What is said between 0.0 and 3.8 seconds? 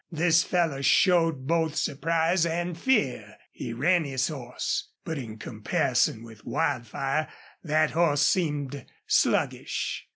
This fellow showed both surprise and fear. He